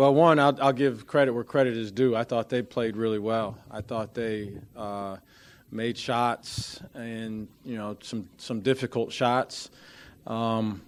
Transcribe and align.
Well, 0.00 0.14
one, 0.14 0.38
I'll, 0.38 0.56
I'll, 0.62 0.72
give 0.72 1.06
credit 1.06 1.34
where 1.34 1.44
credit 1.44 1.76
is 1.76 1.92
due. 1.92 2.16
I 2.16 2.24
thought 2.24 2.48
they 2.48 2.62
played 2.62 2.96
really 2.96 3.18
well. 3.18 3.58
I 3.70 3.82
thought 3.82 4.14
they 4.14 4.52
uh, 4.74 5.18
made 5.70 5.98
shots 5.98 6.80
and 6.94 7.48
you 7.66 7.76
know 7.76 7.98
some 8.00 8.26
some 8.38 8.60
difficult 8.60 9.12
shots. 9.12 9.68
Um, 10.26 10.80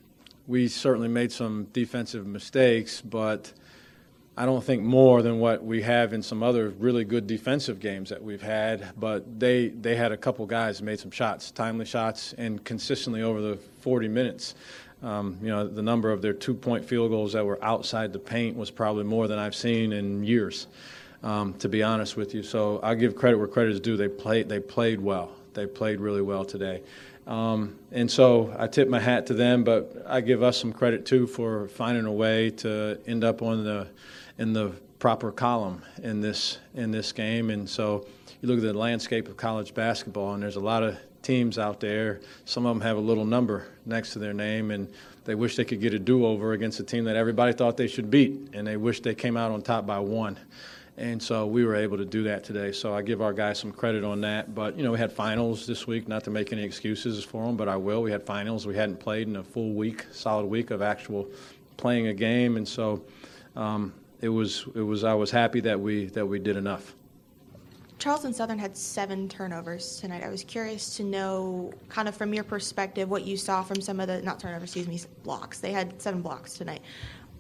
we 0.47 0.67
certainly 0.67 1.09
made 1.09 1.31
some 1.31 1.65
defensive 1.75 2.27
mistakes, 2.27 3.03
but 3.03 3.53
I 4.35 4.47
don't 4.47 4.65
think 4.65 4.83
more 4.83 5.21
than 5.21 5.41
what 5.41 5.63
we 5.63 5.83
have 5.83 6.15
in 6.15 6.23
some 6.23 6.43
other 6.43 6.71
really 6.71 7.05
good 7.05 7.27
defensive 7.27 7.81
games 7.81 8.09
that 8.09 8.23
we've 8.23 8.41
had. 8.41 8.99
But 8.99 9.39
they 9.39 9.69
they 9.69 9.95
had 9.95 10.13
a 10.13 10.17
couple 10.17 10.47
guys 10.47 10.81
made 10.81 11.01
some 11.01 11.11
shots, 11.11 11.51
timely 11.51 11.85
shots, 11.85 12.33
and 12.39 12.65
consistently 12.65 13.21
over 13.21 13.43
the 13.43 13.57
40 13.83 14.09
minutes. 14.09 14.55
Um, 15.03 15.39
you 15.43 15.49
know, 15.49 15.67
the 15.67 15.83
number 15.83 16.13
of 16.13 16.23
their 16.23 16.33
two-point 16.33 16.85
field 16.85 17.11
goals 17.11 17.33
that 17.33 17.45
were 17.45 17.63
outside 17.63 18.13
the 18.13 18.19
paint 18.19 18.57
was 18.57 18.71
probably 18.71 19.05
more 19.05 19.27
than 19.27 19.39
I've 19.39 19.55
seen 19.55 19.93
in 19.93 20.23
years 20.23 20.69
um, 21.23 21.55
to 21.55 21.69
be 21.69 21.83
honest 21.83 22.17
with 22.17 22.35
you. 22.35 22.43
So 22.43 22.81
I 22.83 22.95
give 22.95 23.17
credit 23.17 23.39
where 23.39 23.49
credit 23.49 23.73
is 23.73 23.81
due. 23.81 23.97
They 23.97 24.09
played, 24.09 24.49
they 24.49 24.61
played 24.61 25.01
well. 25.01 25.33
They 25.55 25.67
played 25.67 26.01
really 26.01 26.23
well 26.23 26.45
today. 26.45 26.83
Um, 27.27 27.79
and 27.93 28.11
so 28.11 28.55
I 28.59 28.67
tip 28.67 28.89
my 28.89 28.99
hat 28.99 29.27
to 29.27 29.35
them, 29.35 29.63
but 29.63 30.05
I 30.09 30.21
give 30.21 30.43
us 30.43 30.59
some 30.59 30.73
credit 30.73 31.07
too 31.07 31.27
for 31.27 31.69
finding 31.69 32.05
a 32.05 32.13
way 32.13 32.51
to 32.51 32.99
end 33.07 33.23
up 33.23 33.43
on 33.43 33.63
the 33.65 33.89
in 34.39 34.53
the 34.53 34.73
proper 34.99 35.31
column 35.31 35.83
in 36.03 36.21
this 36.21 36.59
in 36.75 36.91
this 36.91 37.13
game. 37.13 37.51
And 37.51 37.69
so 37.69 38.07
you 38.41 38.49
look 38.49 38.59
at 38.59 38.65
the 38.65 38.73
landscape 38.73 39.29
of 39.29 39.37
college 39.37 39.73
basketball, 39.73 40.35
and 40.35 40.43
there's 40.43 40.57
a 40.57 40.61
lot 40.61 40.83
of 40.83 40.99
teams 41.23 41.59
out 41.59 41.81
there. 41.81 42.21
Some 42.45 42.67
of 42.67 42.75
them 42.75 42.83
have 42.83 42.97
a 42.97 43.01
little 43.01 43.25
number 43.25 43.69
next 43.87 44.13
to 44.13 44.19
their 44.19 44.35
name, 44.35 44.71
and 44.71 44.93
they 45.25 45.35
wish 45.35 45.57
they 45.57 45.65
could 45.65 45.81
get 45.81 45.95
a 45.95 45.99
do-over 45.99 46.53
against 46.53 46.81
a 46.81 46.85
team 46.85 47.05
that 47.05 47.17
everybody 47.17 47.53
thought 47.53 47.77
they 47.77 47.89
should 47.89 48.11
beat, 48.11 48.51
and 48.53 48.67
they 48.67 48.77
wish 48.77 49.01
they 49.01 49.15
came 49.15 49.37
out 49.37 49.51
on 49.51 49.63
top 49.63 49.87
by 49.87 49.99
one. 49.99 50.39
And 50.99 51.23
so 51.23 51.47
we 51.47 51.65
were 51.65 51.75
able 51.75 51.97
to 51.97 52.05
do 52.05 52.25
that 52.25 52.45
today. 52.45 52.71
So 52.71 52.95
I 52.95 53.01
give 53.01 53.23
our 53.23 53.33
guys 53.33 53.59
some 53.59 53.73
credit 53.73 54.05
on 54.05 54.21
that. 54.21 54.55
But, 54.55 54.77
you 54.77 54.85
know, 54.85 54.93
we 54.93 54.99
had 54.99 55.11
finals 55.11 55.67
this 55.67 55.87
week, 55.87 56.07
not 56.07 56.23
to 56.25 56.31
make 56.31 56.53
any 56.53 56.63
excuses 56.63 57.25
for 57.25 57.47
them, 57.47 57.57
but 57.57 57.67
I 57.67 57.77
will. 57.77 58.03
We 58.03 58.11
had 58.11 58.23
finals. 58.23 58.67
We 58.67 58.77
hadn't 58.77 59.01
played 59.01 59.27
in 59.27 59.37
a 59.37 59.43
full 59.43 59.73
week, 59.73 60.05
solid 60.13 60.45
week 60.47 60.71
of 60.71 60.83
actual 60.83 61.29
playing 61.79 62.09
a 62.09 62.13
game. 62.13 62.59
And 62.59 62.69
so 62.69 63.03
um, 63.57 63.95
it 64.21 64.29
was, 64.29 64.67
it 64.75 64.83
was, 64.83 65.03
I 65.03 65.15
was 65.15 65.31
happy 65.31 65.61
that 65.61 65.81
we, 65.81 66.07
that 66.07 66.27
we 66.27 66.39
did 66.39 66.57
enough. 66.57 66.95
Charleston 68.03 68.35
Southern 68.35 68.59
had 68.59 68.77
seven 68.77 69.29
turnovers 69.29 70.01
tonight. 70.01 70.25
I 70.25 70.29
was 70.29 70.43
curious 70.43 70.97
to 70.97 71.05
know, 71.05 71.73
kind 71.89 72.09
of 72.09 72.17
from 72.17 72.35
your 72.35 72.43
perspective, 72.43 73.09
what 73.09 73.25
you 73.25 73.37
saw 73.37 73.63
from 73.63 73.81
some 73.81 74.01
of 74.01 74.09
the, 74.09 74.21
not 74.23 74.41
turnovers, 74.41 74.75
excuse 74.75 74.89
me, 74.89 75.01
blocks. 75.23 75.61
They 75.61 75.71
had 75.71 76.03
seven 76.03 76.21
blocks 76.21 76.55
tonight. 76.55 76.83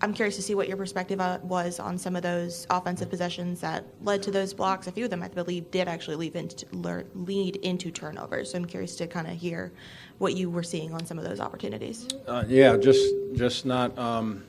I'm 0.02 0.14
curious 0.14 0.36
to 0.36 0.42
see 0.42 0.54
what 0.54 0.68
your 0.68 0.76
perspective 0.76 1.20
uh, 1.20 1.40
was 1.42 1.80
on 1.80 1.98
some 1.98 2.14
of 2.14 2.22
those 2.22 2.68
offensive 2.70 3.10
possessions 3.10 3.60
that 3.62 3.84
led 4.02 4.22
to 4.22 4.30
those 4.30 4.54
blocks. 4.54 4.86
A 4.86 4.92
few 4.92 5.06
of 5.06 5.10
them, 5.10 5.24
I 5.24 5.26
believe, 5.26 5.68
did 5.72 5.88
actually 5.88 6.14
lead 6.14 6.36
into, 6.36 7.04
lead 7.16 7.56
into 7.56 7.90
turnovers. 7.90 8.52
So 8.52 8.58
I'm 8.58 8.64
curious 8.64 8.94
to 8.96 9.08
kind 9.08 9.26
of 9.26 9.32
hear 9.32 9.72
what 10.18 10.36
you 10.36 10.48
were 10.48 10.62
seeing 10.62 10.94
on 10.94 11.04
some 11.04 11.18
of 11.18 11.24
those 11.24 11.40
opportunities. 11.40 12.06
Uh, 12.28 12.44
yeah, 12.46 12.76
just 12.76 13.12
just 13.34 13.66
not 13.66 13.98
um, 13.98 14.44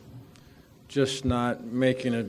just 0.87 1.25
not 1.25 1.63
making 1.63 2.13
a 2.13 2.27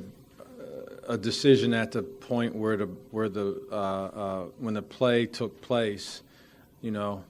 a 1.08 1.18
decision 1.18 1.74
at 1.74 1.92
the 1.92 2.02
point 2.02 2.54
where 2.54 2.76
the 2.76 2.86
where 3.10 3.28
the 3.28 3.62
uh, 3.70 3.74
uh, 3.74 4.44
when 4.58 4.74
the 4.74 4.82
play 4.82 5.26
took 5.26 5.60
place. 5.60 6.22
You 6.80 6.90
know, 6.90 7.24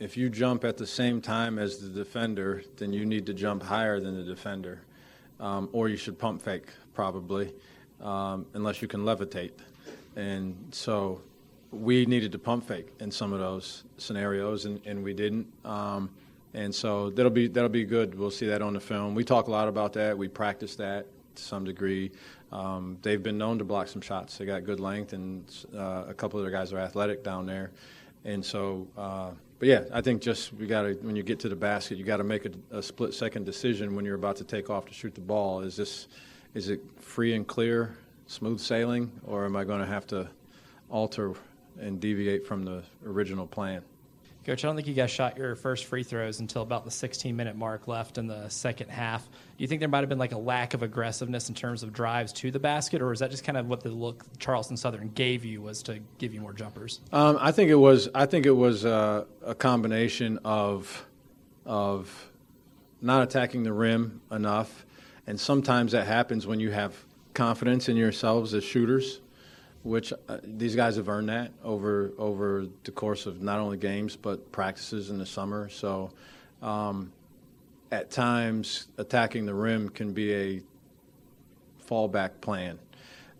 if 0.00 0.16
you 0.16 0.28
jump 0.28 0.64
at 0.64 0.76
the 0.76 0.86
same 0.86 1.20
time 1.20 1.58
as 1.58 1.78
the 1.78 1.88
defender, 1.88 2.62
then 2.76 2.92
you 2.92 3.06
need 3.06 3.26
to 3.26 3.34
jump 3.34 3.62
higher 3.62 4.00
than 4.00 4.16
the 4.16 4.24
defender 4.24 4.82
um, 5.40 5.68
or 5.72 5.88
you 5.88 5.96
should 5.96 6.18
pump 6.18 6.42
fake 6.42 6.68
probably, 6.94 7.52
um, 8.00 8.46
unless 8.54 8.80
you 8.80 8.88
can 8.88 9.02
levitate. 9.02 9.52
And 10.16 10.56
so 10.70 11.20
we 11.70 12.06
needed 12.06 12.32
to 12.32 12.38
pump 12.38 12.66
fake 12.66 12.88
in 13.00 13.10
some 13.10 13.32
of 13.32 13.38
those 13.38 13.84
scenarios, 13.98 14.64
and, 14.64 14.80
and 14.86 15.02
we 15.02 15.12
didn't. 15.12 15.46
Um, 15.64 16.10
and 16.54 16.74
so 16.74 17.10
that'll 17.10 17.30
be 17.30 17.48
that'll 17.48 17.68
be 17.68 17.84
good. 17.84 18.18
We'll 18.18 18.30
see 18.30 18.46
that 18.46 18.62
on 18.62 18.72
the 18.72 18.80
film. 18.80 19.14
We 19.14 19.24
talk 19.24 19.48
a 19.48 19.50
lot 19.50 19.68
about 19.68 19.92
that. 19.94 20.16
We 20.16 20.28
practice 20.28 20.74
that 20.76 21.06
to 21.36 21.42
some 21.42 21.64
degree. 21.64 22.10
Um, 22.52 22.98
they've 23.02 23.22
been 23.22 23.38
known 23.38 23.58
to 23.58 23.64
block 23.64 23.88
some 23.88 24.02
shots. 24.02 24.38
They 24.38 24.46
got 24.46 24.64
good 24.64 24.80
length, 24.80 25.12
and 25.12 25.44
uh, 25.74 26.04
a 26.08 26.14
couple 26.14 26.38
of 26.38 26.44
their 26.44 26.52
guys 26.52 26.72
are 26.72 26.78
athletic 26.78 27.22
down 27.22 27.46
there. 27.46 27.70
And 28.24 28.44
so 28.44 28.88
uh, 28.96 29.30
but 29.58 29.68
yeah, 29.68 29.84
I 29.92 30.00
think 30.00 30.20
just 30.20 30.52
we 30.52 30.66
got 30.66 30.82
to 30.82 30.94
when 31.00 31.16
you 31.16 31.22
get 31.22 31.38
to 31.40 31.48
the 31.48 31.56
basket, 31.56 31.96
you 31.96 32.04
got 32.04 32.18
to 32.18 32.24
make 32.24 32.44
a, 32.44 32.50
a, 32.70 32.82
split 32.82 33.14
second 33.14 33.44
decision 33.46 33.94
when 33.94 34.04
you're 34.04 34.16
about 34.16 34.36
to 34.36 34.44
take 34.44 34.68
off 34.68 34.86
to 34.86 34.92
shoot 34.92 35.14
the 35.14 35.20
ball. 35.20 35.60
Is 35.60 35.76
this 35.76 36.08
is 36.54 36.68
it 36.68 36.80
free 37.00 37.34
and 37.34 37.46
clear, 37.46 37.96
smooth 38.26 38.60
sailing, 38.60 39.10
or 39.24 39.46
am 39.46 39.56
I 39.56 39.64
going 39.64 39.80
to 39.80 39.86
have 39.86 40.06
to 40.08 40.28
alter 40.90 41.34
and 41.80 42.00
deviate 42.00 42.46
from 42.46 42.64
the 42.64 42.82
original 43.04 43.46
plan? 43.46 43.82
Coach, 44.46 44.64
I 44.64 44.68
don't 44.68 44.76
think 44.76 44.86
you 44.86 44.94
guys 44.94 45.10
shot 45.10 45.36
your 45.36 45.56
first 45.56 45.86
free 45.86 46.04
throws 46.04 46.38
until 46.38 46.62
about 46.62 46.84
the 46.84 46.90
16 46.92 47.34
minute 47.34 47.56
mark 47.56 47.88
left 47.88 48.16
in 48.16 48.28
the 48.28 48.48
second 48.48 48.90
half. 48.90 49.24
Do 49.24 49.30
you 49.58 49.66
think 49.66 49.80
there 49.80 49.88
might 49.88 49.98
have 50.02 50.08
been 50.08 50.20
like 50.20 50.30
a 50.30 50.38
lack 50.38 50.72
of 50.72 50.84
aggressiveness 50.84 51.48
in 51.48 51.56
terms 51.56 51.82
of 51.82 51.92
drives 51.92 52.32
to 52.34 52.52
the 52.52 52.60
basket, 52.60 53.02
or 53.02 53.10
is 53.10 53.18
that 53.18 53.32
just 53.32 53.42
kind 53.42 53.58
of 53.58 53.66
what 53.66 53.80
the 53.80 53.88
look 53.88 54.24
Charleston 54.38 54.76
Southern 54.76 55.08
gave 55.08 55.44
you 55.44 55.62
was 55.62 55.82
to 55.82 55.98
give 56.18 56.32
you 56.32 56.40
more 56.40 56.52
jumpers? 56.52 57.00
Um, 57.12 57.36
I 57.40 57.50
think 57.50 57.70
it 57.70 57.74
was. 57.74 58.08
I 58.14 58.26
think 58.26 58.46
it 58.46 58.52
was 58.52 58.84
uh, 58.84 59.24
a 59.44 59.56
combination 59.56 60.38
of 60.44 61.04
of 61.64 62.30
not 63.02 63.24
attacking 63.24 63.64
the 63.64 63.72
rim 63.72 64.20
enough, 64.30 64.86
and 65.26 65.40
sometimes 65.40 65.90
that 65.90 66.06
happens 66.06 66.46
when 66.46 66.60
you 66.60 66.70
have 66.70 66.94
confidence 67.34 67.88
in 67.88 67.96
yourselves 67.96 68.54
as 68.54 68.62
shooters 68.62 69.20
which 69.86 70.12
uh, 70.12 70.38
these 70.42 70.74
guys 70.74 70.96
have 70.96 71.08
earned 71.08 71.28
that 71.28 71.52
over 71.62 72.12
over 72.18 72.66
the 72.82 72.90
course 72.90 73.24
of 73.24 73.40
not 73.40 73.60
only 73.60 73.76
games 73.76 74.16
but 74.16 74.50
practices 74.50 75.10
in 75.10 75.18
the 75.18 75.24
summer. 75.24 75.68
So, 75.68 76.10
um, 76.60 77.12
at 77.92 78.10
times, 78.10 78.88
attacking 78.98 79.46
the 79.46 79.54
rim 79.54 79.88
can 79.88 80.12
be 80.12 80.34
a 80.34 80.62
fallback 81.88 82.40
plan. 82.40 82.80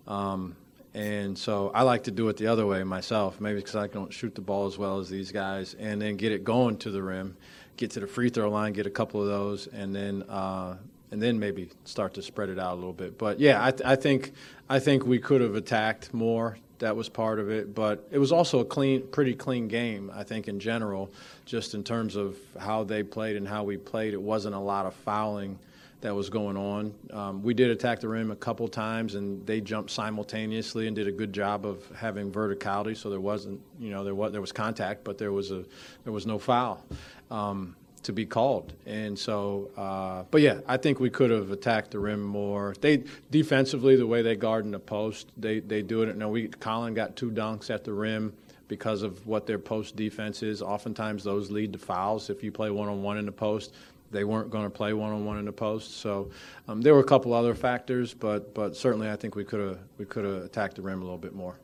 Um, 0.07 0.55
and 0.95 1.37
so 1.37 1.73
I 1.75 1.83
like 1.83 2.05
to 2.05 2.12
do 2.12 2.29
it 2.29 2.37
the 2.37 2.47
other 2.47 2.65
way 2.65 2.83
myself, 2.84 3.41
maybe 3.41 3.57
because 3.57 3.75
I 3.75 3.89
don't 3.89 4.13
shoot 4.13 4.34
the 4.34 4.41
ball 4.41 4.67
as 4.67 4.78
well 4.78 5.01
as 5.01 5.11
these 5.11 5.33
guys, 5.33 5.75
and 5.75 6.01
then 6.01 6.17
get 6.17 6.31
it 6.31 6.45
going 6.45 6.78
to 6.78 6.91
the 6.93 7.03
rim, 7.03 7.37
get 7.77 7.91
to 7.91 8.01
the 8.01 8.07
free 8.07 8.31
throw 8.31 8.49
line, 8.51 8.73
get 8.73 8.87
a 8.87 8.91
couple 8.91 9.21
of 9.21 9.27
those, 9.27 9.67
and 9.67 9.95
then 9.95 10.23
uh, 10.23 10.77
and 11.11 11.22
then 11.22 11.39
maybe 11.39 11.71
start 11.84 12.15
to 12.15 12.22
spread 12.22 12.49
it 12.49 12.59
out 12.59 12.75
a 12.75 12.77
little 12.77 12.93
bit. 12.93 13.19
But 13.19 13.41
yeah, 13.41 13.65
I, 13.65 13.71
th- 13.71 13.83
I 13.84 13.97
think 13.97 14.33
I 14.69 14.78
think 14.78 15.06
we 15.06 15.19
could 15.19 15.41
have 15.41 15.55
attacked 15.55 16.12
more. 16.12 16.59
That 16.78 16.94
was 16.94 17.09
part 17.09 17.39
of 17.39 17.50
it, 17.50 17.75
but 17.75 18.06
it 18.11 18.19
was 18.19 18.33
also 18.33 18.59
a 18.61 18.65
clean, 18.65 19.06
pretty 19.09 19.34
clean 19.34 19.66
game. 19.66 20.12
I 20.15 20.25
think 20.25 20.47
in 20.47 20.61
general, 20.61 21.11
just 21.47 21.75
in 21.75 21.83
terms 21.83 22.16
of 22.16 22.37
how 22.59 22.84
they 22.84 23.03
played 23.03 23.37
and 23.37 23.49
how 23.49 23.65
we 23.65 23.78
played, 23.78 24.12
it 24.12 24.21
wasn't 24.21 24.55
a 24.55 24.59
lot 24.59 24.84
of 24.84 24.95
fouling 24.95 25.59
that 26.03 26.15
was 26.15 26.28
going 26.28 26.59
on. 26.59 26.95
Um, 27.12 27.43
we 27.43 27.55
did 27.55 27.71
attack 27.71 28.00
the 28.00 28.09
rim 28.09 28.31
a 28.31 28.37
couple 28.37 28.69
times, 28.69 29.15
and 29.15 29.45
they 29.47 29.62
jumped 29.62 29.91
simultaneously 29.91 30.87
and 30.87 30.95
did 30.95 31.09
a 31.09 31.12
good 31.12 31.33
job 31.33 31.65
of 31.65 31.83
having 31.97 32.31
verticality. 32.31 32.95
So 32.97 33.09
there 33.09 33.21
wasn't, 33.21 33.61
you 33.81 33.91
know, 33.91 34.05
there 34.05 34.15
was 34.15 34.33
there 34.33 34.43
was 34.43 34.53
contact, 34.53 35.03
but 35.03 35.16
there 35.16 35.33
was 35.33 35.50
a 35.50 35.65
there 36.05 36.12
was 36.12 36.27
no 36.27 36.39
foul. 36.39 36.84
Um, 37.31 37.75
to 38.06 38.12
be 38.12 38.25
called. 38.25 38.72
And 38.87 39.19
so, 39.19 39.71
uh, 39.77 40.22
but 40.31 40.41
yeah, 40.41 40.61
I 40.67 40.77
think 40.77 41.00
we 41.00 41.11
could 41.11 41.31
have 41.31 41.50
attacked 41.50 41.91
the 41.91 41.99
rim 41.99 42.22
more. 42.22 42.75
They 42.81 43.03
defensively, 43.31 43.97
the 43.97 44.06
way 44.06 44.22
they 44.22 44.37
guard 44.37 44.65
in 44.65 44.71
the 44.71 44.78
post, 44.78 45.31
they 45.37 45.61
they 45.61 45.83
do 45.83 46.03
it. 46.03 46.16
Now 46.16 46.28
we 46.28 46.49
Collin 46.49 46.95
got 46.95 47.16
two 47.16 47.31
dunks 47.31 47.69
at 47.69 47.84
the 47.84 47.93
rim 47.93 48.33
because 48.69 49.03
of 49.03 49.27
what 49.27 49.47
their 49.47 49.59
post 49.59 49.97
defense 49.97 50.43
is. 50.43 50.62
Oftentimes 50.62 51.25
those 51.25 51.50
lead 51.50 51.72
to 51.72 51.78
fouls 51.78 52.31
if 52.31 52.43
you 52.43 52.53
play 52.53 52.71
one 52.71 52.89
on 52.89 53.03
one 53.03 53.19
in 53.19 53.27
the 53.27 53.33
post. 53.33 53.75
They 54.12 54.22
weren't 54.22 54.50
going 54.50 54.65
to 54.65 54.71
play 54.71 54.93
one 54.93 55.12
on 55.12 55.25
one 55.25 55.37
in 55.39 55.45
the 55.45 55.53
post, 55.53 55.99
so 55.99 56.31
um, 56.69 56.81
there 56.81 56.95
were 56.95 57.00
a 57.00 57.05
couple 57.05 57.34
other 57.34 57.56
factors, 57.56 58.15
but 58.15 58.55
but 58.55 58.77
certainly 58.77 59.11
I 59.11 59.16
think 59.16 59.34
we 59.34 59.45
could 59.45 59.61
have 59.61 59.78
we 59.98 60.04
could 60.04 60.25
have 60.25 60.45
attacked 60.45 60.77
the 60.77 60.83
rim 60.83 61.01
a 61.01 61.04
little 61.04 61.19
bit 61.19 61.34
more. 61.34 61.59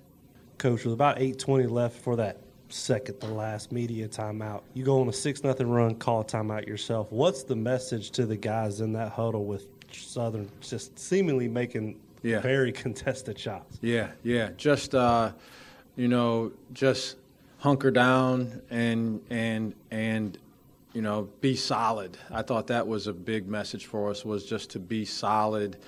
Coach, 0.58 0.84
with 0.84 0.92
about 0.92 1.20
eight 1.20 1.38
twenty 1.38 1.66
left 1.66 2.00
for 2.00 2.16
that 2.16 2.38
second 2.72 3.20
to 3.20 3.26
last 3.26 3.72
media 3.72 4.08
timeout. 4.08 4.62
You 4.74 4.84
go 4.84 5.00
on 5.00 5.08
a 5.08 5.12
six 5.12 5.42
nothing 5.44 5.68
run, 5.68 5.94
call 5.96 6.22
a 6.22 6.24
timeout 6.24 6.66
yourself. 6.66 7.10
What's 7.10 7.42
the 7.44 7.56
message 7.56 8.10
to 8.12 8.26
the 8.26 8.36
guys 8.36 8.80
in 8.80 8.92
that 8.94 9.12
huddle 9.12 9.44
with 9.44 9.66
Southern 9.92 10.50
just 10.60 10.98
seemingly 10.98 11.48
making 11.48 12.00
yeah. 12.22 12.40
very 12.40 12.72
contested 12.72 13.38
shots? 13.38 13.78
Yeah, 13.80 14.10
yeah. 14.22 14.50
Just 14.56 14.94
uh, 14.94 15.32
you 15.96 16.08
know, 16.08 16.52
just 16.72 17.16
hunker 17.58 17.90
down 17.90 18.62
and 18.70 19.20
and 19.30 19.74
and 19.90 20.38
you 20.92 21.02
know, 21.02 21.28
be 21.40 21.56
solid. 21.56 22.18
I 22.30 22.42
thought 22.42 22.66
that 22.66 22.86
was 22.86 23.06
a 23.06 23.12
big 23.12 23.48
message 23.48 23.86
for 23.86 24.10
us 24.10 24.24
was 24.24 24.44
just 24.44 24.70
to 24.70 24.78
be 24.78 25.04
solid. 25.04 25.78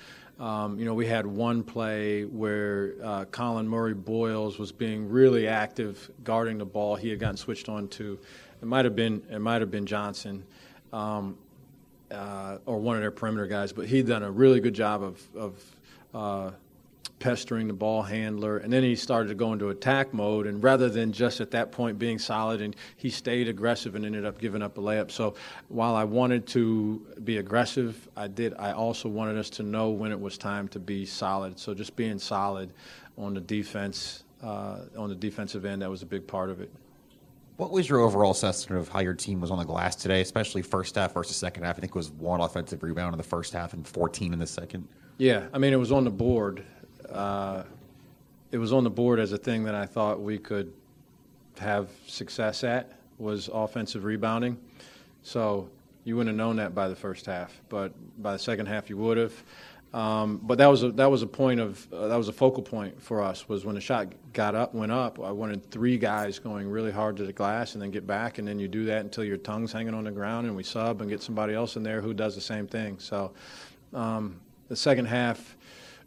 Um, 0.41 0.79
you 0.79 0.85
know, 0.85 0.95
we 0.95 1.07
had 1.07 1.27
one 1.27 1.63
play 1.63 2.25
where 2.25 2.95
uh, 3.03 3.25
Collin 3.27 3.69
Murray-Boyles 3.69 4.59
was 4.59 4.73
being 4.73 5.09
really 5.09 5.47
active 5.47 6.11
guarding 6.25 6.59
the 6.59 6.65
ball. 6.65 6.97
He 6.97 7.09
had 7.09 7.21
gotten 7.21 7.37
switched 7.37 7.69
on 7.69 7.87
to, 7.89 8.19
it 8.61 8.67
might 8.67 8.85
have 8.85 8.97
been, 8.97 9.23
it 9.31 9.39
might 9.39 9.61
have 9.61 9.71
been 9.71 9.87
Johnson, 9.87 10.45
um, 10.93 11.39
uh, 12.11 12.59
or 12.67 12.79
one 12.79 12.97
of 12.97 13.03
their 13.03 13.13
perimeter 13.13 13.47
guys, 13.47 13.73
but 13.73 13.87
he'd 13.87 14.07
done 14.07 14.25
a 14.25 14.31
really 14.31 14.59
good 14.61 14.75
job 14.75 15.03
of, 15.03 15.23
of 15.37 15.77
uh, 16.15 16.51
pestering 17.25 17.67
the 17.67 17.73
ball 17.73 18.03
handler, 18.03 18.59
and 18.59 18.71
then 18.71 18.83
he 18.83 18.95
started 18.95 19.31
to 19.31 19.35
go 19.35 19.55
into 19.55 19.71
attack 19.71 20.13
mode. 20.13 20.47
And 20.47 20.63
rather 20.63 20.91
than 20.91 21.11
just 21.11 21.41
at 21.41 21.53
that 21.53 21.73
point 21.73 21.99
being 21.99 22.19
solid, 22.19 22.61
and 22.61 22.77
he 22.99 23.09
stayed 23.09 23.49
aggressive 23.49 23.95
and 23.95 24.05
ended 24.05 24.27
up 24.27 24.39
giving 24.39 24.61
up 24.61 24.77
a 24.77 24.83
layup. 24.83 25.11
So 25.11 25.35
while 25.69 25.97
I 25.97 26.05
wanted 26.05 26.47
to 26.49 26.99
be 27.25 27.39
aggressive, 27.39 28.11
I 28.15 28.29
did. 28.29 28.53
I 28.59 28.73
also 28.73 29.09
wanted 29.09 29.39
us 29.39 29.49
to 29.51 29.63
know 29.63 29.89
when 29.89 30.13
it 30.13 30.21
was 30.21 30.37
time 30.37 30.69
to 30.69 30.79
be 30.79 31.07
solid. 31.07 31.59
So 31.59 31.73
just 31.73 31.97
being 31.97 32.19
solid 32.19 32.75
on 33.17 33.33
the 33.33 33.41
defense, 33.41 34.25
uh, 34.43 34.81
on 34.95 35.09
the 35.09 35.15
defensive 35.15 35.65
end, 35.65 35.81
that 35.81 35.89
was 35.89 36.03
a 36.03 36.07
big 36.07 36.27
part 36.27 36.51
of 36.51 36.61
it. 36.61 36.71
What 37.57 37.71
was 37.71 37.89
your 37.89 38.01
overall 38.01 38.33
assessment 38.33 38.83
of 38.83 38.91
how 38.91 39.01
your 39.01 39.15
team 39.15 39.41
was 39.41 39.51
on 39.51 39.57
the 39.57 39.65
glass 39.65 39.97
today, 39.97 40.21
especially 40.21 40.61
first 40.61 40.95
half 40.97 41.15
versus 41.15 41.37
second 41.37 41.63
half? 41.63 41.79
I 41.79 41.81
think 41.81 41.93
it 41.93 41.97
was 41.97 42.11
one 42.11 42.43
offensive 42.43 42.83
rebound 42.83 43.15
in 43.15 43.17
the 43.17 43.25
first 43.25 43.55
half 43.55 43.73
and 43.73 43.89
14 43.89 44.35
in 44.35 44.39
the 44.39 44.47
second. 44.47 44.87
Yeah, 45.17 45.47
I 45.55 45.59
mean, 45.59 45.73
it 45.73 45.77
was 45.77 45.93
on 45.93 46.05
the 46.05 46.11
board. 46.11 46.67
Uh, 47.11 47.65
it 48.51 48.59
was 48.59 48.73
on 48.73 48.85
the 48.85 48.91
board 48.91 49.19
as 49.19 49.33
a 49.33 49.39
thing 49.39 49.65
that 49.65 49.75
I 49.75 49.87
thought 49.87 50.21
we 50.21 50.39
could 50.39 50.73
have 51.59 51.89
success 52.07 52.65
at 52.65 52.93
was 53.19 53.49
offensive 53.53 54.05
rebounding. 54.05 54.59
So 55.23 55.69
you 56.05 56.17
wouldn't 56.17 56.37
have 56.37 56.37
known 56.37 56.57
that 56.57 56.75
by 56.75 56.89
the 56.89 56.97
first 56.97 57.27
half, 57.27 57.61
but 57.69 57.93
by 58.23 58.33
the 58.33 58.39
second 58.39 58.67
half 58.67 58.91
you 58.91 58.97
would 58.99 59.17
have. 59.17 59.33
Um, 59.95 60.41
but 60.43 60.59
that 60.59 60.67
was 60.67 60.83
a, 60.83 60.91
that 60.93 61.09
was 61.09 61.23
a 61.23 61.27
point 61.27 61.61
of 61.61 61.87
uh, 61.93 62.09
that 62.09 62.17
was 62.17 62.27
a 62.27 62.33
focal 62.33 62.65
point 62.65 63.01
for 63.01 63.23
us 63.23 63.49
was 63.49 63.65
when 63.65 63.77
the 63.77 63.81
shot 63.81 64.09
got 64.33 64.57
up 64.57 64.75
went 64.75 64.91
up. 64.91 65.21
I 65.21 65.31
wanted 65.31 65.71
three 65.71 65.99
guys 65.99 66.41
going 66.41 66.69
really 66.69 66.91
hard 66.91 67.17
to 67.19 67.25
the 67.25 67.33
glass 67.33 67.75
and 67.75 67.83
then 67.83 67.93
get 67.93 68.05
back, 68.05 68.39
and 68.39 68.47
then 68.47 68.59
you 68.59 68.67
do 68.67 68.85
that 68.87 69.03
until 69.03 69.23
your 69.23 69.37
tongue's 69.37 69.73
hanging 69.73 69.95
on 69.95 70.03
the 70.03 70.11
ground, 70.11 70.49
and 70.49 70.57
we 70.57 70.65
sub 70.65 71.01
and 71.01 71.09
get 71.09 71.23
somebody 71.23 71.55
else 71.55 71.77
in 71.77 71.85
there 71.85 72.01
who 72.01 72.13
does 72.13 72.35
the 72.35 72.41
same 72.41 72.67
thing. 72.67 72.99
So 72.99 73.31
um, 73.93 74.41
the 74.69 74.75
second 74.75 75.05
half, 75.05 75.57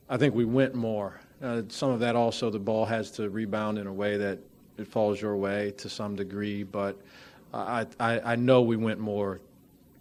I 0.09 0.18
think 0.18 0.33
we 0.33 0.45
went 0.45 0.74
more. 0.74 1.19
Uh, 1.42 1.63
some 1.68 1.92
of 1.92 2.00
that 2.00 2.15
also 2.15 2.50
the 2.50 2.59
ball 2.59 2.86
has 2.86 3.12
to 3.12 3.30
rebound 3.30 3.77
in 3.77 3.88
a 3.88 3.94
way 3.94 4.18
that 4.18 4.39
it 4.77 4.88
falls 4.88 5.21
your 5.21 5.36
way 5.36 5.71
to 5.77 5.89
some 5.89 6.15
degree, 6.15 6.63
but 6.63 6.98
I, 7.54 7.86
I, 8.00 8.19
I 8.21 8.36
know 8.36 8.62
we 8.62 8.77
went 8.77 9.00
more 9.00 9.42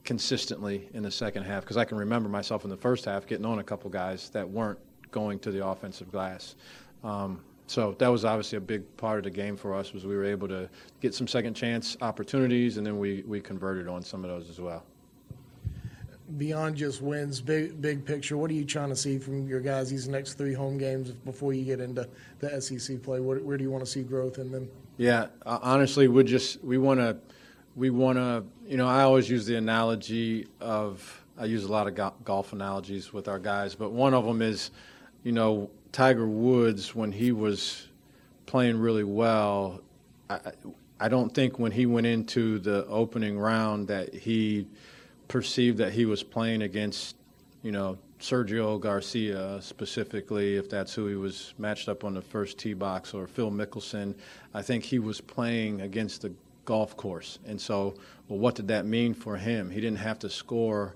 consistently 0.04 0.88
in 0.94 1.02
the 1.02 1.10
second 1.10 1.42
half 1.42 1.64
because 1.64 1.76
I 1.76 1.84
can 1.84 1.98
remember 1.98 2.28
myself 2.28 2.64
in 2.64 2.70
the 2.70 2.76
first 2.76 3.04
half 3.04 3.26
getting 3.26 3.44
on 3.44 3.58
a 3.58 3.64
couple 3.64 3.90
guys 3.90 4.30
that 4.30 4.48
weren't 4.48 4.78
going 5.10 5.38
to 5.40 5.50
the 5.50 5.66
offensive 5.66 6.10
glass. 6.12 6.54
Um, 7.02 7.40
so 7.66 7.96
that 7.98 8.08
was 8.08 8.24
obviously 8.24 8.58
a 8.58 8.60
big 8.60 8.96
part 8.96 9.18
of 9.18 9.24
the 9.24 9.30
game 9.30 9.56
for 9.56 9.74
us 9.74 9.92
was 9.92 10.06
we 10.06 10.14
were 10.14 10.24
able 10.24 10.46
to 10.48 10.68
get 11.00 11.14
some 11.14 11.26
second 11.26 11.54
chance 11.54 11.96
opportunities 12.00 12.76
and 12.76 12.86
then 12.86 12.98
we, 12.98 13.24
we 13.26 13.40
converted 13.40 13.88
on 13.88 14.02
some 14.02 14.24
of 14.24 14.30
those 14.30 14.48
as 14.48 14.60
well. 14.60 14.84
Beyond 16.38 16.76
just 16.76 17.02
wins, 17.02 17.40
big 17.40 17.80
big 17.80 18.04
picture, 18.04 18.36
what 18.36 18.50
are 18.50 18.54
you 18.54 18.64
trying 18.64 18.88
to 18.88 18.96
see 18.96 19.16
from 19.16 19.46
your 19.46 19.60
guys 19.60 19.90
these 19.90 20.08
next 20.08 20.34
three 20.34 20.54
home 20.54 20.76
games 20.76 21.12
before 21.12 21.52
you 21.52 21.64
get 21.64 21.78
into 21.78 22.08
the 22.40 22.60
SEC 22.60 23.00
play? 23.00 23.20
Where, 23.20 23.38
where 23.38 23.56
do 23.56 23.62
you 23.62 23.70
want 23.70 23.84
to 23.84 23.90
see 23.90 24.02
growth 24.02 24.38
in 24.38 24.50
them? 24.50 24.68
Yeah, 24.96 25.28
uh, 25.44 25.60
honestly, 25.62 26.08
we 26.08 26.24
just 26.24 26.64
we 26.64 26.78
want 26.78 26.98
to 26.98 27.16
we 27.76 27.90
want 27.90 28.18
to 28.18 28.44
you 28.66 28.76
know 28.76 28.88
I 28.88 29.02
always 29.02 29.30
use 29.30 29.46
the 29.46 29.54
analogy 29.54 30.48
of 30.60 31.24
I 31.38 31.44
use 31.44 31.62
a 31.62 31.70
lot 31.70 31.86
of 31.86 31.94
go- 31.94 32.14
golf 32.24 32.52
analogies 32.52 33.12
with 33.12 33.28
our 33.28 33.38
guys, 33.38 33.76
but 33.76 33.92
one 33.92 34.12
of 34.12 34.24
them 34.24 34.42
is 34.42 34.72
you 35.22 35.30
know 35.32 35.70
Tiger 35.92 36.26
Woods 36.26 36.92
when 36.92 37.12
he 37.12 37.30
was 37.30 37.86
playing 38.46 38.78
really 38.78 39.04
well. 39.04 39.80
I, 40.28 40.40
I 40.98 41.08
don't 41.08 41.32
think 41.32 41.58
when 41.58 41.72
he 41.72 41.86
went 41.86 42.06
into 42.06 42.58
the 42.58 42.84
opening 42.86 43.38
round 43.38 43.86
that 43.88 44.12
he 44.12 44.66
perceived 45.28 45.78
that 45.78 45.92
he 45.92 46.04
was 46.04 46.22
playing 46.22 46.62
against, 46.62 47.16
you 47.62 47.72
know, 47.72 47.98
Sergio 48.20 48.80
Garcia 48.80 49.58
specifically, 49.60 50.56
if 50.56 50.70
that's 50.70 50.94
who 50.94 51.06
he 51.06 51.16
was 51.16 51.52
matched 51.58 51.88
up 51.88 52.04
on 52.04 52.14
the 52.14 52.22
first 52.22 52.58
tee 52.58 52.74
box, 52.74 53.12
or 53.12 53.26
Phil 53.26 53.50
Mickelson. 53.50 54.14
I 54.54 54.62
think 54.62 54.84
he 54.84 54.98
was 54.98 55.20
playing 55.20 55.82
against 55.82 56.22
the 56.22 56.32
golf 56.64 56.96
course. 56.96 57.38
And 57.46 57.60
so, 57.60 57.94
well, 58.28 58.38
what 58.38 58.54
did 58.54 58.68
that 58.68 58.86
mean 58.86 59.14
for 59.14 59.36
him? 59.36 59.70
He 59.70 59.80
didn't 59.80 59.98
have 59.98 60.18
to 60.20 60.30
score 60.30 60.94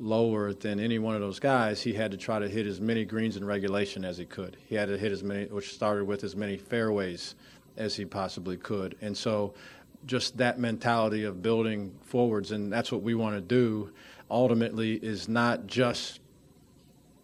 lower 0.00 0.52
than 0.52 0.78
any 0.78 0.98
one 0.98 1.14
of 1.14 1.20
those 1.20 1.40
guys. 1.40 1.80
He 1.82 1.92
had 1.92 2.10
to 2.12 2.16
try 2.16 2.38
to 2.38 2.48
hit 2.48 2.66
as 2.66 2.80
many 2.80 3.04
greens 3.04 3.36
in 3.36 3.44
regulation 3.44 4.04
as 4.04 4.18
he 4.18 4.24
could. 4.24 4.56
He 4.66 4.74
had 4.74 4.88
to 4.88 4.98
hit 4.98 5.12
as 5.12 5.22
many, 5.22 5.46
which 5.46 5.74
started 5.74 6.04
with 6.04 6.24
as 6.24 6.36
many 6.36 6.56
fairways 6.56 7.34
as 7.76 7.96
he 7.96 8.04
possibly 8.04 8.56
could. 8.56 8.96
And 9.00 9.16
so, 9.16 9.54
just 10.06 10.36
that 10.38 10.58
mentality 10.58 11.24
of 11.24 11.42
building 11.42 11.94
forwards, 12.02 12.52
and 12.52 12.72
that's 12.72 12.90
what 12.92 13.02
we 13.02 13.14
want 13.14 13.34
to 13.36 13.40
do. 13.40 13.92
Ultimately, 14.30 14.94
is 14.94 15.28
not 15.28 15.66
just 15.66 16.20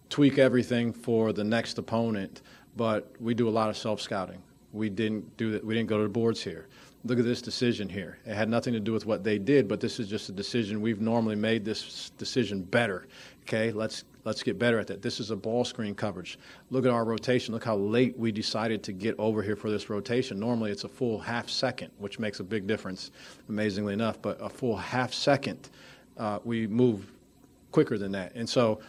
tweak 0.08 0.38
everything 0.38 0.92
for 0.92 1.32
the 1.32 1.44
next 1.44 1.76
opponent, 1.78 2.42
but 2.76 3.14
we 3.20 3.34
do 3.34 3.48
a 3.48 3.50
lot 3.50 3.68
of 3.70 3.76
self 3.76 4.00
scouting. 4.00 4.42
We 4.72 4.88
didn't 4.88 5.36
do 5.36 5.52
that. 5.52 5.64
We 5.64 5.74
didn't 5.74 5.88
go 5.88 5.98
to 5.98 6.04
the 6.04 6.08
boards 6.08 6.42
here. 6.42 6.68
Look 7.04 7.18
at 7.18 7.24
this 7.24 7.42
decision 7.42 7.88
here. 7.88 8.18
It 8.24 8.34
had 8.34 8.48
nothing 8.48 8.72
to 8.72 8.80
do 8.80 8.92
with 8.92 9.04
what 9.04 9.22
they 9.22 9.38
did, 9.38 9.68
but 9.68 9.78
this 9.78 10.00
is 10.00 10.08
just 10.08 10.30
a 10.30 10.32
decision 10.32 10.80
we've 10.80 11.02
normally 11.02 11.36
made 11.36 11.64
this 11.64 12.10
decision 12.16 12.62
better. 12.62 13.06
Okay, 13.46 13.72
let's 13.72 14.04
let's 14.24 14.42
get 14.42 14.58
better 14.58 14.78
at 14.78 14.86
that. 14.86 15.02
This 15.02 15.20
is 15.20 15.30
a 15.30 15.36
ball 15.36 15.66
screen 15.66 15.94
coverage. 15.94 16.38
Look 16.70 16.86
at 16.86 16.90
our 16.90 17.04
rotation. 17.04 17.52
Look 17.52 17.64
how 17.64 17.76
late 17.76 18.18
we 18.18 18.32
decided 18.32 18.82
to 18.84 18.92
get 18.92 19.14
over 19.18 19.42
here 19.42 19.54
for 19.54 19.70
this 19.70 19.90
rotation. 19.90 20.40
Normally 20.40 20.70
it's 20.70 20.84
a 20.84 20.88
full 20.88 21.18
half 21.18 21.50
second, 21.50 21.90
which 21.98 22.18
makes 22.18 22.40
a 22.40 22.44
big 22.44 22.66
difference, 22.66 23.10
amazingly 23.50 23.92
enough. 23.92 24.22
But 24.22 24.38
a 24.40 24.48
full 24.48 24.76
half 24.76 25.12
second, 25.12 25.68
uh, 26.16 26.38
we 26.42 26.66
move 26.66 27.12
quicker 27.70 27.98
than 27.98 28.12
that. 28.12 28.34
And 28.34 28.48
so, 28.48 28.80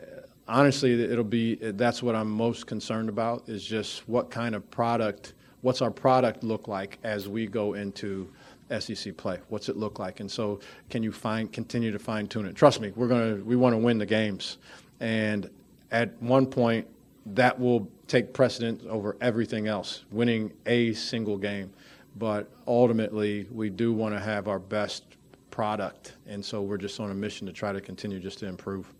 uh, 0.00 0.20
honestly, 0.46 1.02
it'll 1.02 1.24
be 1.24 1.56
that's 1.56 2.00
what 2.00 2.14
I'm 2.14 2.30
most 2.30 2.68
concerned 2.68 3.08
about 3.08 3.48
is 3.48 3.64
just 3.64 4.08
what 4.08 4.30
kind 4.30 4.54
of 4.54 4.70
product, 4.70 5.34
what's 5.62 5.82
our 5.82 5.90
product 5.90 6.44
look 6.44 6.68
like 6.68 6.98
as 7.02 7.28
we 7.28 7.48
go 7.48 7.74
into 7.74 8.30
SEC 8.78 9.16
play? 9.16 9.38
What's 9.48 9.68
it 9.68 9.76
look 9.76 9.98
like? 9.98 10.20
And 10.20 10.30
so, 10.30 10.60
can 10.90 11.02
you 11.02 11.12
find 11.12 11.52
continue 11.52 11.92
to 11.92 11.98
fine 11.98 12.26
tune 12.26 12.46
it? 12.46 12.54
Trust 12.54 12.80
me, 12.80 12.92
we're 12.96 13.08
gonna 13.08 13.36
we 13.36 13.56
want 13.56 13.74
to 13.74 13.78
win 13.78 13.98
the 13.98 14.06
games, 14.06 14.58
and 15.00 15.50
at 15.90 16.20
one 16.20 16.46
point 16.46 16.86
that 17.34 17.58
will 17.58 17.88
take 18.06 18.32
precedence 18.32 18.84
over 18.88 19.16
everything 19.20 19.66
else, 19.66 20.04
winning 20.10 20.52
a 20.66 20.92
single 20.94 21.36
game. 21.36 21.72
But 22.18 22.48
ultimately, 22.66 23.46
we 23.50 23.68
do 23.68 23.92
want 23.92 24.14
to 24.14 24.20
have 24.20 24.48
our 24.48 24.58
best 24.58 25.04
product, 25.50 26.16
and 26.26 26.44
so 26.44 26.62
we're 26.62 26.78
just 26.78 26.98
on 27.00 27.10
a 27.10 27.14
mission 27.14 27.46
to 27.46 27.52
try 27.52 27.72
to 27.72 27.80
continue 27.80 28.18
just 28.20 28.38
to 28.38 28.46
improve. 28.46 28.92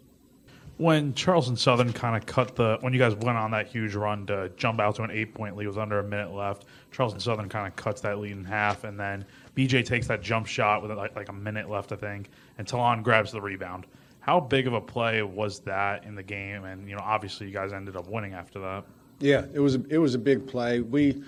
When 0.79 1.15
Charleston 1.15 1.57
Southern 1.57 1.93
kind 1.93 2.17
of 2.17 2.27
cut 2.27 2.55
the, 2.55 2.77
when 2.81 2.93
you 2.93 2.99
guys 2.99 3.15
went 3.15 3.39
on 3.39 3.51
that 3.53 3.67
huge 3.67 3.95
run 3.95 4.27
to 4.27 4.51
jump 4.57 4.79
out 4.79 4.97
to 4.97 5.03
an 5.03 5.11
eight 5.11 5.33
point 5.33 5.57
lead, 5.57 5.67
was 5.67 5.79
under 5.79 5.99
a 5.99 6.05
minute 6.05 6.33
left. 6.33 6.67
Charleston 6.93 7.21
Southern 7.21 7.49
kind 7.49 7.67
of 7.67 7.75
cuts 7.77 8.03
that 8.03 8.19
lead 8.19 8.33
in 8.33 8.45
half, 8.45 8.85
and 8.85 9.01
then 9.01 9.25
BJ 9.57 9.85
takes 9.85 10.07
that 10.09 10.23
jump 10.23 10.47
shot 10.47 10.83
with 10.83 10.91
like, 10.93 11.17
like 11.17 11.31
a 11.31 11.33
minute 11.33 11.71
left, 11.71 11.93
I 11.93 11.97
think, 11.97 12.29
and 12.59 12.67
Ta'Lon 12.67 13.03
grabs 13.03 13.33
the 13.33 13.41
rebound. 13.41 13.87
How 14.21 14.41
big 14.41 14.67
of 14.67 14.75
a 14.75 14.81
play 14.81 15.23
was 15.23 15.61
that 15.61 16.05
in 16.05 16.15
the 16.15 16.23
game? 16.23 16.65
And 16.65 16.89
you 16.89 16.97
know, 16.97 17.03
obviously, 17.03 17.47
you 17.47 17.53
guys 17.53 17.73
ended 17.73 17.97
up 17.97 18.09
winning 18.09 18.35
after 18.35 18.59
that. 18.59 18.85
Yeah, 19.19 19.47
it 19.55 19.61
was 19.61 19.77
a, 19.77 19.83
it 19.89 19.99
was 19.99 20.15
a 20.15 20.19
big 20.19 20.47
play. 20.47 20.81
We 20.81 21.23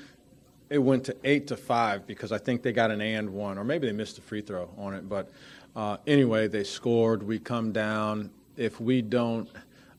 it 0.70 0.78
went 0.78 1.04
to 1.04 1.16
eight 1.24 1.46
to 1.46 1.56
five 1.56 2.06
because 2.06 2.32
I 2.32 2.38
think 2.38 2.62
they 2.62 2.72
got 2.72 2.90
an 2.90 3.00
and 3.00 3.30
one, 3.30 3.56
or 3.56 3.64
maybe 3.64 3.86
they 3.86 3.92
missed 3.92 4.18
a 4.18 4.20
free 4.20 4.40
throw 4.40 4.68
on 4.76 4.94
it. 4.94 5.08
But 5.08 5.30
uh, 5.74 5.98
anyway, 6.06 6.48
they 6.48 6.64
scored. 6.64 7.22
We 7.22 7.38
come 7.38 7.72
down. 7.72 8.30
If 8.58 8.80
we 8.80 9.02
don't, 9.02 9.48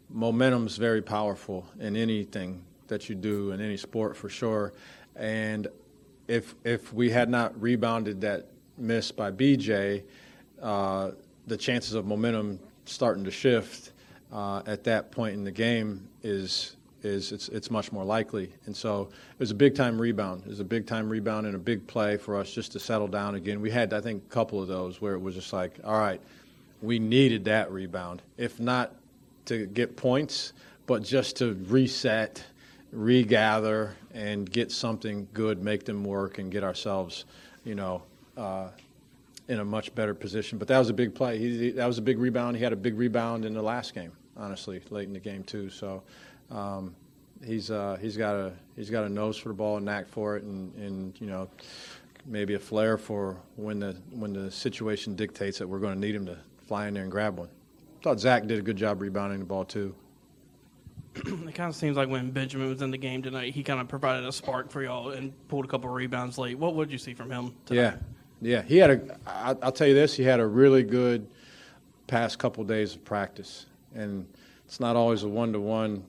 momentum's 0.10 0.76
very 0.76 1.02
powerful 1.02 1.66
in 1.80 1.96
anything 1.96 2.62
that 2.88 3.08
you 3.08 3.16
do 3.16 3.52
in 3.52 3.62
any 3.62 3.78
sport 3.78 4.18
for 4.18 4.28
sure. 4.28 4.74
And 5.16 5.70
if 6.28 6.56
if 6.66 6.92
we 6.94 7.10
had 7.10 7.30
not 7.30 7.60
rebounded 7.60 8.20
that 8.22 8.48
miss 8.78 9.14
by 9.14 9.32
BJ, 9.32 10.04
uh, 10.62 11.12
the 11.48 11.56
chances 11.56 11.94
of 11.94 12.06
momentum 12.06 12.60
starting 12.84 13.24
to 13.24 13.32
shift 13.32 13.94
uh, 14.34 14.62
at 14.66 14.84
that 14.84 15.10
point 15.10 15.36
in 15.36 15.46
the 15.46 15.52
game 15.52 16.10
is 16.22 16.76
is 17.02 17.32
it's 17.32 17.48
it's 17.48 17.72
much 17.72 17.94
more 17.94 18.04
likely. 18.04 18.52
And 18.66 18.76
so 18.76 19.04
it 19.04 19.40
was 19.40 19.52
a 19.52 19.56
big 19.56 19.74
time 19.74 20.00
rebound. 20.00 20.44
It 20.44 20.50
was 20.50 20.60
a 20.60 20.66
big 20.66 20.86
time 20.86 21.10
rebound 21.10 21.48
and 21.48 21.56
a 21.56 21.60
big 21.60 21.88
play 21.88 22.18
for 22.18 22.36
us 22.36 22.52
just 22.52 22.74
to 22.74 22.80
settle 22.80 23.08
down 23.08 23.36
again. 23.36 23.62
We 23.62 23.72
had 23.72 23.94
I 23.94 24.02
think 24.02 24.24
a 24.26 24.30
couple 24.30 24.62
of 24.62 24.68
those 24.68 25.00
where 25.00 25.14
it 25.14 25.20
was 25.22 25.36
just 25.36 25.54
like, 25.54 25.80
all 25.86 25.98
right, 25.98 26.20
we 26.82 27.00
needed 27.00 27.46
that 27.46 27.72
rebound, 27.72 28.22
if 28.38 28.60
not 28.60 28.96
to 29.46 29.66
get 29.66 29.98
points, 29.98 30.54
but 30.86 31.04
just 31.04 31.38
to 31.38 31.54
reset, 31.68 32.44
regather, 32.92 33.96
and 34.14 34.50
get 34.50 34.72
something 34.72 35.28
good, 35.34 35.64
make 35.64 35.86
them 35.86 36.04
work, 36.04 36.38
and 36.38 36.52
get 36.52 36.64
ourselves, 36.64 37.26
you 37.64 37.76
know. 37.76 38.04
Uh, 38.38 38.70
in 39.50 39.60
a 39.60 39.66
much 39.66 39.94
better 39.96 40.14
position, 40.14 40.60
but 40.60 40.68
that 40.68 40.78
was 40.78 40.90
a 40.90 40.94
big 40.94 41.16
play. 41.16 41.40
He, 41.40 41.72
that 41.72 41.88
was 41.88 41.98
a 41.98 42.04
big 42.04 42.20
rebound. 42.20 42.56
He 42.56 42.64
had 42.64 42.72
a 42.72 42.76
big 42.76 42.96
rebound 42.96 43.46
in 43.46 43.56
the 43.56 43.64
last 43.64 43.96
game, 43.96 44.12
honestly, 44.38 44.80
late 44.92 45.08
in 45.08 45.14
the 45.14 45.20
game 45.20 45.44
too. 45.44 45.72
So, 45.72 46.04
um, 46.52 46.96
he's 47.44 47.72
uh, 47.72 47.98
he's 48.00 48.16
got 48.16 48.36
a 48.36 48.54
he's 48.76 48.92
got 48.92 49.06
a 49.06 49.10
nose 49.10 49.38
for 49.38 49.50
the 49.50 49.56
ball, 49.56 49.78
a 49.78 49.82
knack 49.82 50.08
for 50.08 50.38
it, 50.38 50.44
and, 50.44 50.74
and 50.76 51.20
you 51.20 51.26
know 51.26 51.50
maybe 52.26 52.54
a 52.54 52.60
flair 52.60 52.98
for 52.98 53.38
when 53.56 53.80
the 53.80 53.96
when 54.12 54.34
the 54.34 54.52
situation 54.52 55.16
dictates 55.16 55.58
that 55.58 55.68
we're 55.68 55.80
going 55.80 55.96
to 55.96 56.00
need 56.00 56.14
him 56.16 56.28
to 56.28 56.38
fly 56.70 56.88
in 56.88 56.94
there 56.94 57.02
and 57.02 57.12
grab 57.12 57.40
one. 57.40 57.50
Thought 58.04 58.20
Zach 58.20 58.46
did 58.46 58.60
a 58.60 58.62
good 58.62 58.78
job 58.78 59.02
rebounding 59.02 59.40
the 59.40 59.46
ball 59.46 59.66
too. 59.66 59.96
it 61.16 61.56
kind 61.56 61.68
of 61.68 61.76
seems 61.76 61.98
like 61.98 62.08
when 62.08 62.30
Benjamin 62.30 62.70
was 62.70 62.84
in 62.84 62.92
the 62.92 62.98
game 62.98 63.24
tonight, 63.24 63.56
he 63.56 63.64
kind 63.64 63.82
of 63.82 63.88
provided 63.88 64.24
a 64.24 64.32
spark 64.32 64.70
for 64.70 64.84
y'all 64.84 65.10
and 65.10 65.34
pulled 65.48 65.66
a 65.66 65.68
couple 65.68 65.90
rebounds 65.90 66.38
late. 66.38 66.58
What 66.60 66.76
would 66.76 66.92
you 66.92 67.00
see 67.00 67.16
from 67.16 67.32
him? 67.32 67.56
Tonight? 67.66 67.82
Yeah, 67.82 67.96
yeah. 68.40 68.62
He 68.62 68.78
had 68.78 68.92
a. 68.92 69.18
I, 69.26 69.56
I'll 69.64 69.72
tell 69.72 69.88
you 69.88 69.96
this. 69.96 70.14
He 70.14 70.22
had 70.22 70.40
a 70.40 70.46
really 70.46 70.84
good 70.84 71.28
past 72.06 72.38
couple 72.38 72.64
days 72.64 72.94
of 72.94 73.04
practice, 73.04 73.66
and 73.96 74.28
it's 74.66 74.80
not 74.80 74.96
always 74.96 75.24
a 75.24 75.28
one-to-one 75.28 76.04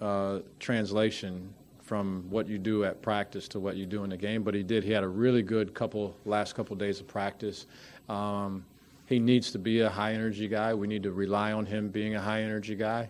uh, 0.00 0.38
translation 0.58 1.52
from 1.82 2.24
what 2.30 2.48
you 2.48 2.56
do 2.56 2.84
at 2.84 3.02
practice 3.02 3.48
to 3.48 3.60
what 3.60 3.76
you 3.76 3.84
do 3.84 4.02
in 4.02 4.08
the 4.08 4.16
game. 4.16 4.42
But 4.42 4.54
he 4.54 4.62
did. 4.62 4.82
He 4.82 4.92
had 4.92 5.04
a 5.04 5.08
really 5.08 5.42
good 5.42 5.74
couple 5.74 6.16
last 6.24 6.54
couple 6.54 6.74
days 6.74 7.00
of 7.00 7.06
practice. 7.06 7.66
Um, 8.08 8.64
he 9.06 9.20
needs 9.20 9.52
to 9.52 9.58
be 9.58 9.80
a 9.80 9.88
high 9.88 10.12
energy 10.12 10.48
guy. 10.48 10.74
We 10.74 10.88
need 10.88 11.04
to 11.04 11.12
rely 11.12 11.52
on 11.52 11.64
him 11.64 11.88
being 11.88 12.16
a 12.16 12.20
high 12.20 12.42
energy 12.42 12.74
guy. 12.74 13.08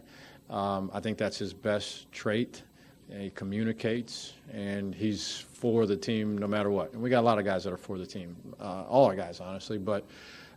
Um, 0.51 0.91
I 0.93 1.01
think 1.01 1.19
that's 1.19 1.39
his 1.39 1.53
best 1.53 2.11
trait. 2.13 2.63
He 3.11 3.31
communicates, 3.31 4.35
and 4.53 4.95
he's 4.95 5.39
for 5.39 5.87
the 5.87 5.97
team 5.97 6.37
no 6.37 6.47
matter 6.47 6.71
what. 6.71 6.93
And 6.93 7.01
we 7.01 7.09
got 7.09 7.21
a 7.21 7.23
lot 7.23 7.39
of 7.39 7.45
guys 7.45 7.65
that 7.65 7.73
are 7.73 7.79
for 7.79 7.99
the 7.99 8.07
team, 8.07 8.37
uh, 8.61 8.83
all 8.83 9.07
our 9.07 9.15
guys, 9.15 9.41
honestly. 9.41 9.79
But 9.79 10.05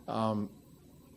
um, 0.08 0.48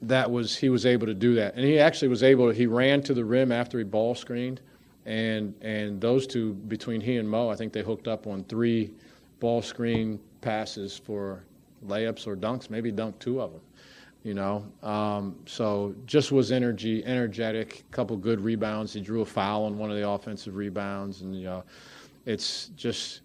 that 0.04 0.30
was 0.30 0.56
he 0.56 0.70
was 0.70 0.86
able 0.86 1.08
to 1.08 1.14
do 1.14 1.36
that, 1.36 1.56
and 1.56 1.66
he 1.66 1.80
actually 1.80 2.08
was 2.08 2.24
able. 2.24 2.50
to 2.50 2.54
He 2.54 2.68
ran 2.68 3.02
to 3.04 3.14
the 3.14 3.26
rim 3.26 3.52
after 3.52 3.80
he 3.80 3.84
ball 3.84 4.14
screened, 4.14 4.62
and 5.06 5.56
and 5.62 6.00
those 6.00 6.28
two 6.28 6.54
between 6.54 7.02
he 7.02 7.18
and 7.18 7.28
Mo, 7.28 7.50
I 7.50 7.56
think 7.56 7.74
they 7.74 7.82
hooked 7.82 8.08
up 8.08 8.28
on 8.28 8.44
three 8.44 8.92
ball 9.40 9.64
screen 9.64 10.20
passes 10.42 10.98
for 10.98 11.44
layups 11.88 12.28
or 12.28 12.38
dunks, 12.38 12.70
maybe 12.70 12.92
dunked 12.92 13.20
two 13.20 13.42
of 13.42 13.52
them 13.52 13.62
you 14.24 14.34
know. 14.34 14.66
Um, 14.82 15.36
so 15.46 15.94
just 16.06 16.32
was 16.32 16.52
energy, 16.52 17.04
energetic. 17.06 17.84
Couple 17.92 18.18
good 18.18 18.40
rebounds. 18.40 18.94
He 18.94 19.02
drew 19.02 19.22
a 19.22 19.26
foul 19.26 19.66
on 19.66 19.78
one 19.78 19.92
of 19.92 19.98
the 19.98 20.08
offensive 20.08 20.56
rebounds, 20.56 21.22
and 21.22 21.36
you 21.36 21.44
know, 21.44 21.64
it's 22.26 22.70
just 22.76 23.22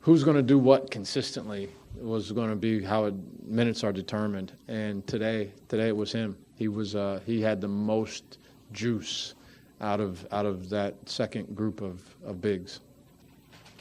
who's 0.00 0.24
going 0.24 0.36
to 0.36 0.42
do 0.42 0.58
what 0.58 0.90
consistently 0.90 1.68
was 1.96 2.30
going 2.32 2.50
to 2.50 2.56
be 2.56 2.82
how 2.82 3.06
it, 3.06 3.14
minutes 3.44 3.82
are 3.82 3.92
determined. 3.92 4.52
And 4.68 5.06
today, 5.06 5.50
today 5.68 5.88
it 5.88 5.96
was 5.96 6.12
him. 6.12 6.36
He 6.54 6.68
was 6.68 6.94
uh, 6.94 7.20
he 7.26 7.40
had 7.40 7.60
the 7.60 7.68
most 7.68 8.38
juice 8.72 9.34
out 9.80 10.00
of 10.00 10.26
out 10.32 10.46
of 10.46 10.68
that 10.70 10.94
second 11.06 11.54
group 11.56 11.80
of, 11.82 12.02
of 12.24 12.40
bigs. 12.40 12.80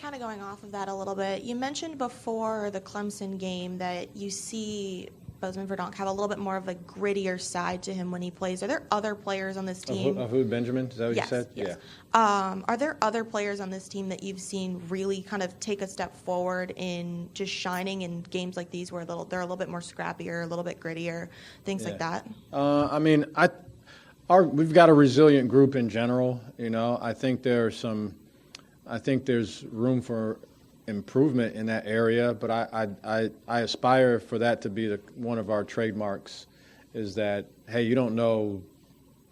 Kind 0.02 0.14
of 0.14 0.22
going 0.22 0.42
off 0.42 0.62
of 0.64 0.72
that 0.74 0.90
a 0.90 0.94
little 0.94 1.16
bit, 1.16 1.42
you 1.42 1.56
mentioned 1.56 1.98
before 1.98 2.70
the 2.70 2.80
Clemson 2.80 3.40
game 3.40 3.80
that 3.80 4.16
you 4.16 4.30
see 4.30 5.10
Bosmans-Verdonk 5.42 5.94
have 5.96 6.08
a 6.08 6.12
little 6.12 6.28
bit 6.28 6.40
more 6.40 6.58
of 6.58 6.68
a 6.68 6.76
grittier 6.76 7.40
side 7.40 7.84
to 7.84 7.94
him 7.94 8.12
when 8.12 8.22
he 8.22 8.32
plays. 8.32 8.64
Are 8.64 8.68
there 8.68 8.84
other 8.92 9.16
players 9.16 9.58
on 9.58 9.66
this 9.66 9.82
team? 9.82 10.16
who, 10.16 10.22
of 10.22 10.30
who 10.30 10.44
Benjamin? 10.44 10.88
Is 10.88 10.98
that 10.98 11.08
what 11.08 11.16
yes, 11.16 11.26
you 11.26 11.30
said? 11.30 11.48
yes. 11.54 11.78
Um, 12.14 12.66
are 12.68 12.78
there 12.78 12.98
other 13.02 13.24
players 13.24 13.60
on 13.60 13.70
this 13.70 13.88
team 13.88 14.10
that 14.10 14.24
you've 14.24 14.42
seen 14.42 14.82
really 14.90 15.22
kind 15.22 15.44
of 15.44 15.60
take 15.60 15.82
a 15.82 15.88
step 15.88 16.16
forward 16.16 16.74
in 16.76 17.30
just 17.34 17.52
shining 17.52 18.02
in 18.02 18.22
games 18.24 18.58
like 18.58 18.72
these, 18.72 18.92
where 18.92 19.02
a 19.02 19.06
little, 19.06 19.26
they're 19.26 19.42
a 19.42 19.44
little 19.44 19.58
bit 19.58 19.70
more 19.70 19.82
scrappier, 19.82 20.44
a 20.44 20.48
little 20.48 20.64
bit 20.64 20.80
grittier, 20.80 21.30
things 21.66 21.86
like 21.86 22.00
that? 22.00 22.28
Uh, 22.52 22.88
I 22.92 23.00
mean, 23.00 23.26
I, 23.36 23.50
our, 24.30 24.44
we've 24.44 24.74
got 24.74 24.90
a 24.90 24.94
resilient 24.94 25.50
group 25.50 25.76
in 25.76 25.88
general. 25.90 26.42
You 26.58 26.70
know, 26.70 26.98
I 27.02 27.14
think 27.14 27.44
there 27.44 27.66
are 27.66 27.72
some, 27.72 28.16
I 28.88 28.98
think 28.98 29.26
there's 29.26 29.66
room 29.66 30.02
for 30.02 30.40
improvement 30.88 31.56
in 31.56 31.66
that 31.68 31.86
area. 31.86 32.34
But 32.34 32.52
I, 32.52 32.68
I, 32.74 33.20
I, 33.20 33.30
I 33.48 33.60
aspire 33.62 34.20
for 34.20 34.38
that 34.40 34.62
to 34.62 34.70
be 34.70 34.88
the, 34.88 35.00
one 35.16 35.38
of 35.38 35.50
our 35.50 35.64
trademarks, 35.64 36.48
is 36.94 37.14
that 37.16 37.46
hey, 37.70 37.84
you 37.84 37.96
don't 37.96 38.16
know 38.16 38.62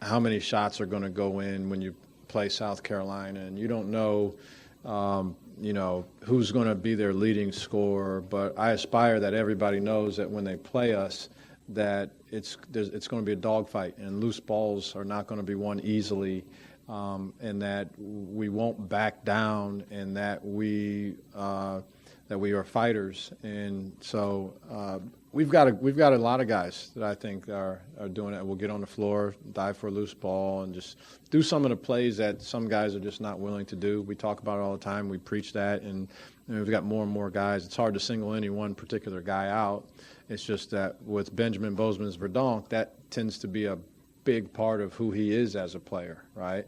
how 0.02 0.20
many 0.20 0.40
shots 0.40 0.82
are 0.82 0.86
going 0.86 1.04
to 1.04 1.10
go 1.10 1.40
in 1.40 1.70
when 1.70 1.82
you 1.82 1.96
play 2.28 2.50
South 2.50 2.84
Carolina, 2.84 3.40
and 3.40 3.58
you 3.58 3.68
don't 3.68 3.90
know, 3.90 4.36
um, 4.84 5.36
you 5.62 5.72
know, 5.72 6.06
who's 6.26 6.52
going 6.52 6.68
to 6.68 6.76
be 6.76 6.96
their 6.96 7.14
leading 7.14 7.52
scorer. 7.52 8.22
But 8.22 8.58
I 8.60 8.72
aspire 8.72 9.20
that 9.22 9.34
everybody 9.34 9.80
knows 9.80 10.18
that 10.18 10.30
when 10.30 10.44
they 10.44 10.58
play 10.58 10.94
us, 10.94 11.30
that 11.70 12.10
it's 12.32 12.58
it's 12.74 13.08
going 13.08 13.22
to 13.22 13.26
be 13.26 13.32
a 13.32 13.38
dogfight, 13.38 13.98
and 13.98 14.20
loose 14.20 14.40
balls 14.40 14.96
are 14.96 15.06
not 15.06 15.28
going 15.28 15.40
to 15.40 15.46
be 15.46 15.56
won 15.56 15.80
easily, 15.80 16.44
um, 16.90 17.34
and 17.42 17.62
that 17.62 17.90
we 17.98 18.50
won't 18.50 18.90
back 18.90 19.24
down, 19.26 19.84
and 19.92 20.16
that 20.18 20.44
we 20.46 21.16
uh, 21.36 21.82
that 22.28 22.38
we 22.38 22.52
are 22.52 22.64
fighters, 22.64 23.32
and 23.44 23.92
so 24.02 24.54
uh, 24.72 25.00
we've 25.32 25.50
got 25.50 25.68
a 25.68 25.74
we've 25.76 25.98
got 25.98 26.14
a 26.14 26.18
lot 26.18 26.42
of 26.42 26.48
guys 26.48 26.92
that 26.96 27.04
I 27.04 27.16
think 27.16 27.50
are 27.50 27.82
are 28.00 28.10
doing 28.10 28.34
it. 28.34 28.46
We'll 28.46 28.56
get 28.56 28.70
on 28.70 28.82
the 28.82 28.88
floor, 28.88 29.36
dive 29.54 29.78
for 29.78 29.88
a 29.88 29.92
loose 29.92 30.14
ball, 30.14 30.64
and 30.64 30.74
just 30.74 30.98
do 31.30 31.42
some 31.42 31.64
of 31.64 31.70
the 31.70 31.76
plays 31.76 32.18
that 32.18 32.42
some 32.42 32.68
guys 32.68 32.96
are 32.96 33.00
just 33.00 33.22
not 33.22 33.40
willing 33.40 33.66
to 33.68 33.76
do. 33.76 34.02
We 34.02 34.16
talk 34.16 34.42
about 34.42 34.60
it 34.60 34.62
all 34.62 34.74
the 34.74 34.84
time. 34.84 35.10
We 35.10 35.18
preach 35.18 35.54
that, 35.54 35.82
and 35.82 36.08
know, 36.48 36.60
we've 36.60 36.72
got 36.72 36.84
more 36.84 37.04
and 37.04 37.12
more 37.12 37.30
guys. 37.30 37.66
It's 37.66 37.76
hard 37.76 37.94
to 37.94 38.00
single 38.00 38.34
any 38.34 38.50
one 38.50 38.76
particular 38.76 39.22
guy 39.22 39.50
out. 39.50 39.88
It's 40.30 40.44
just 40.44 40.72
that 40.72 41.02
with 41.04 41.36
Benjamin 41.36 41.76
Bosmans-Verdonk, 41.76 42.70
that 42.70 42.94
tends 43.12 43.38
to 43.40 43.48
be 43.48 43.66
a 43.66 43.78
big 44.26 44.52
part 44.52 44.82
of 44.82 44.94
who 44.94 45.12
he 45.12 45.34
is 45.34 45.56
as 45.56 45.76
a 45.76 45.80
player, 45.80 46.24
right? 46.36 46.66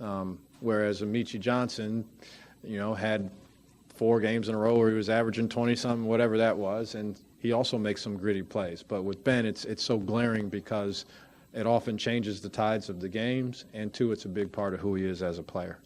Um, 0.00 0.38
whereas 0.60 1.02
Meechie 1.02 1.40
Johnson, 1.40 2.04
you 2.64 2.78
know, 2.78 2.94
had 2.94 3.30
four 3.88 4.20
games 4.20 4.48
in 4.48 4.54
a 4.54 4.58
row 4.58 4.78
where 4.78 4.88
he 4.88 4.96
was 4.96 5.10
averaging 5.10 5.48
20 5.48 5.76
something, 5.76 6.06
whatever 6.06 6.38
that 6.38 6.56
was, 6.56 6.94
and 6.94 7.20
he 7.38 7.52
also 7.52 7.76
makes 7.76 8.00
some 8.00 8.16
gritty 8.16 8.42
plays. 8.42 8.82
But 8.82 9.02
with 9.02 9.22
Ben, 9.24 9.44
it's 9.44 9.64
it's 9.66 9.82
so 9.82 9.98
glaring 9.98 10.48
because 10.48 11.04
it 11.52 11.66
often 11.66 11.98
changes 11.98 12.40
the 12.40 12.48
tides 12.48 12.88
of 12.88 13.00
the 13.00 13.08
games, 13.08 13.66
and 13.74 13.92
two, 13.92 14.12
it's 14.12 14.24
a 14.24 14.28
big 14.28 14.50
part 14.52 14.72
of 14.72 14.80
who 14.80 14.94
he 14.94 15.04
is 15.04 15.22
as 15.22 15.38
a 15.38 15.42
player. 15.42 15.78